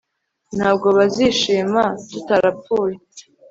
Ntabwo 0.55 0.87
bazishima 0.97 1.83
tutarapfuye 2.09 2.95